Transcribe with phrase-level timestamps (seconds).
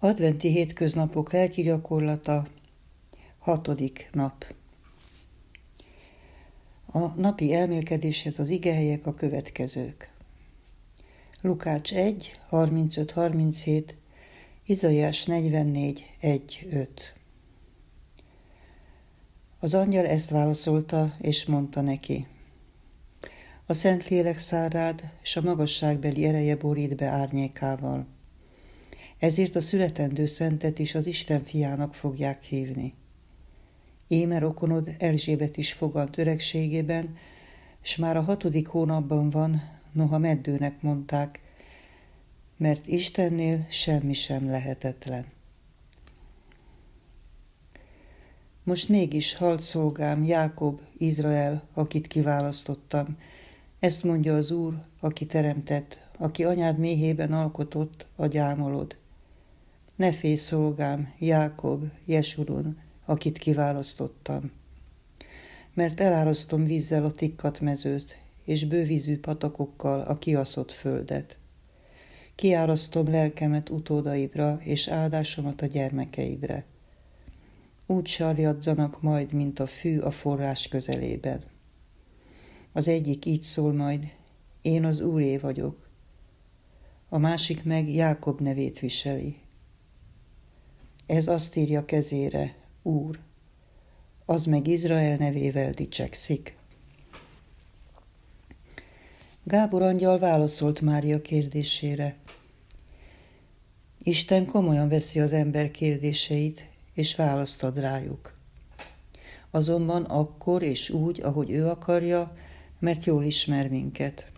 [0.00, 2.46] Adventi hétköznapok lelki gyakorlata,
[3.38, 4.54] hatodik nap.
[6.86, 10.12] A napi elmélkedéshez az igehelyek a következők.
[11.40, 13.84] Lukács 1, 35-37,
[14.66, 17.14] Izaiás 44, 1, 5.
[19.60, 22.26] Az angyal ezt válaszolta, és mondta neki.
[23.66, 28.06] A szent lélek szárád, és a magasságbeli ereje borít be árnyékával
[29.18, 32.94] ezért a születendő szentet is az Isten fiának fogják hívni.
[34.06, 37.16] Émer okonod Erzsébet is fogant öregségében,
[37.80, 41.42] s már a hatodik hónapban van, noha meddőnek mondták,
[42.56, 45.26] mert Istennél semmi sem lehetetlen.
[48.62, 53.18] Most mégis halt szolgám Jákob, Izrael, akit kiválasztottam.
[53.78, 58.97] Ezt mondja az Úr, aki teremtett, aki anyád méhében alkotott, a gyámolod.
[59.98, 64.50] Ne félj szolgám, Jákob, Jesurun, akit kiválasztottam.
[65.74, 71.38] Mert elárasztom vízzel a tikkat mezőt, és bővízű patakokkal a kiaszott földet.
[72.34, 76.64] Kiárasztom lelkemet utódaidra, és áldásomat a gyermekeidre.
[77.86, 81.42] Úgy sarjadzanak majd, mint a fű a forrás közelében.
[82.72, 84.12] Az egyik így szól majd,
[84.62, 85.88] én az Úré vagyok.
[87.08, 89.36] A másik meg Jákob nevét viseli,
[91.08, 93.18] ez azt írja kezére, Úr,
[94.24, 96.56] az meg Izrael nevével dicsekszik.
[99.42, 102.16] Gábor angyal válaszolt Mária kérdésére.
[104.02, 108.36] Isten komolyan veszi az ember kérdéseit, és választ ad rájuk.
[109.50, 112.36] Azonban akkor és úgy, ahogy ő akarja,
[112.78, 114.32] mert jól ismer minket.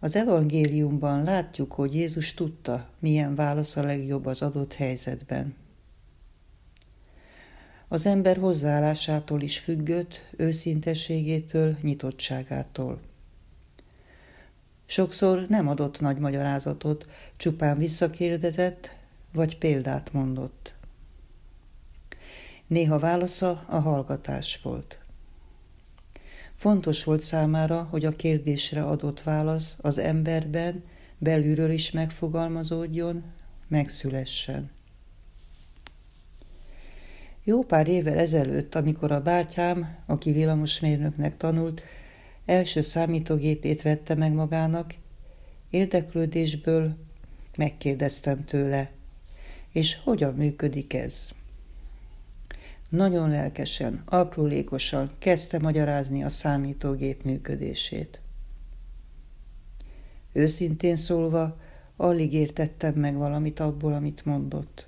[0.00, 5.54] Az evangéliumban látjuk, hogy Jézus tudta, milyen válasz a legjobb az adott helyzetben.
[7.88, 13.00] Az ember hozzáállásától is függött, őszintességétől, nyitottságától.
[14.86, 17.06] Sokszor nem adott nagy magyarázatot,
[17.36, 18.90] csupán visszakérdezett,
[19.32, 20.74] vagy példát mondott.
[22.66, 24.98] Néha válasza a hallgatás volt.
[26.58, 30.84] Fontos volt számára, hogy a kérdésre adott válasz az emberben
[31.18, 33.22] belülről is megfogalmazódjon,
[33.68, 34.70] megszülessen.
[37.44, 41.82] Jó pár évvel ezelőtt, amikor a bátyám, aki villamosmérnöknek tanult,
[42.44, 44.94] első számítógépét vette meg magának,
[45.70, 46.96] érdeklődésből
[47.56, 48.90] megkérdeztem tőle,
[49.72, 51.30] és hogyan működik ez.
[52.88, 58.20] Nagyon lelkesen, aprólékosan kezdte magyarázni a számítógép működését.
[60.32, 61.60] Őszintén szólva,
[61.96, 64.86] alig értettem meg valamit abból, amit mondott.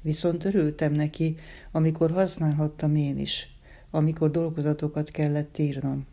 [0.00, 1.36] Viszont örültem neki,
[1.72, 3.48] amikor használhattam én is,
[3.90, 6.06] amikor dolgozatokat kellett írnom.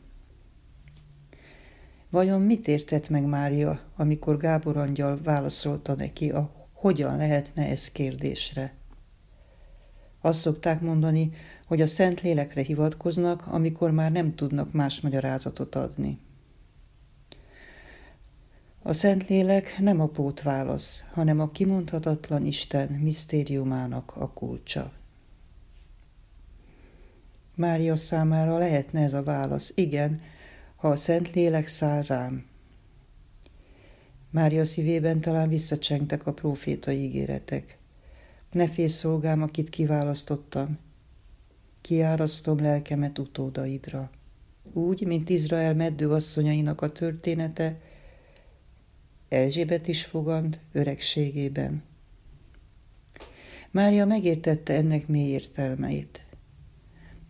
[2.09, 8.73] Vajon mit értett meg Mária, amikor Gábor angyal válaszolta neki a hogyan lehetne ez kérdésre?
[10.27, 11.31] Azt szokták mondani,
[11.65, 16.19] hogy a szent lélekre hivatkoznak, amikor már nem tudnak más magyarázatot adni.
[18.81, 24.91] A szent lélek nem a pótválasz, hanem a kimondhatatlan Isten misztériumának a kulcsa.
[27.55, 30.21] Mária számára lehetne ez a válasz, igen,
[30.75, 32.45] ha a szent lélek száll rám.
[34.29, 37.77] Mária szívében talán visszacsengtek a prófétai ígéretek.
[38.57, 40.77] Ne félj szolgám, akit kiválasztottam.
[41.81, 44.09] Kiárasztom lelkemet utódaidra.
[44.73, 47.81] Úgy, mint Izrael meddő asszonyainak a története,
[49.29, 51.83] Elzsébet is fogand öregségében.
[53.71, 56.25] Mária megértette ennek mély értelmeit.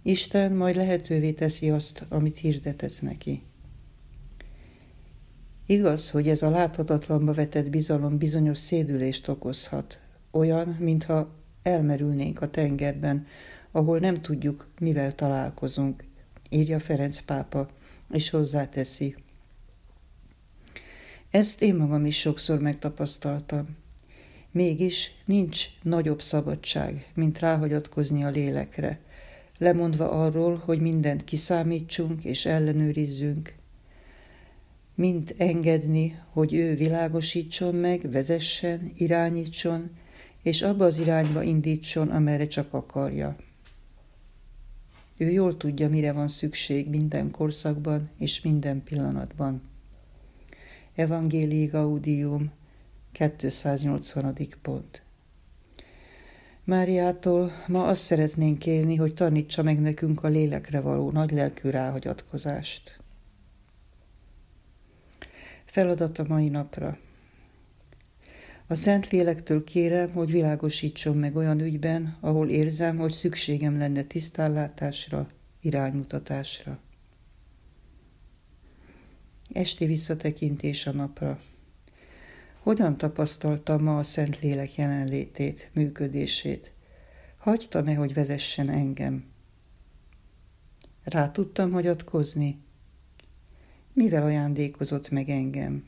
[0.04, 3.42] Isten majd lehetővé teszi azt, amit hirdetett neki.
[5.66, 10.00] Igaz, hogy ez a láthatatlanba vetett bizalom bizonyos szédülést okozhat,
[10.32, 13.28] olyan, mintha elmerülnénk a tengerben,
[13.72, 16.04] ahol nem tudjuk, mivel találkozunk,
[16.50, 17.68] írja Ferenc pápa,
[18.12, 19.16] és hozzáteszi.
[21.32, 23.66] Ezt én magam is sokszor megtapasztaltam.
[24.52, 29.00] Mégis nincs nagyobb szabadság, mint ráhagyatkozni a lélekre,
[29.58, 33.54] lemondva arról, hogy mindent kiszámítsunk és ellenőrizzünk,
[34.96, 39.92] mint engedni, hogy ő világosítson meg, vezessen, irányítson,
[40.48, 43.36] és abba az irányba indítson, amerre csak akarja.
[45.18, 49.62] Ő jól tudja, mire van szükség minden korszakban és minden pillanatban.
[50.96, 52.52] Evangelii Gaudium,
[53.12, 54.38] 280.
[54.62, 55.02] pont.
[56.64, 63.00] Máriától ma azt szeretnénk kérni, hogy tanítsa meg nekünk a lélekre való nagy lelkű ráhagyatkozást.
[65.66, 66.98] Feladat a mai napra.
[68.70, 75.30] A Szent Lélektől kérem, hogy világosítson meg olyan ügyben, ahol érzem, hogy szükségem lenne tisztállátásra,
[75.62, 76.80] iránymutatásra.
[79.54, 81.40] Esti visszatekintés a napra.
[82.60, 86.72] Hogyan tapasztaltam ma a Szent Lélek jelenlétét, működését?
[87.38, 89.26] Hagytam-e, hogy vezessen engem?
[91.04, 92.60] Rá tudtam hagyatkozni?
[93.94, 95.86] Mivel ajándékozott meg engem?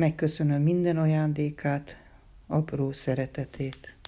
[0.00, 1.96] Megköszönöm minden ajándékát,
[2.46, 3.99] apró szeretetét.